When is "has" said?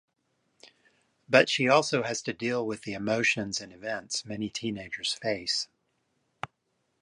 2.01-2.23